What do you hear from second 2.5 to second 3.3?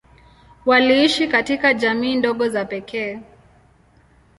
pekee.